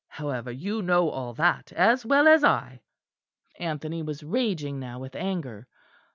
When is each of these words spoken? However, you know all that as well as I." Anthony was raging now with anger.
However, 0.07 0.49
you 0.51 0.81
know 0.81 1.11
all 1.11 1.35
that 1.35 1.71
as 1.73 2.03
well 2.03 2.27
as 2.27 2.43
I." 2.43 2.81
Anthony 3.59 4.01
was 4.01 4.23
raging 4.23 4.79
now 4.79 4.97
with 4.97 5.15
anger. 5.15 5.67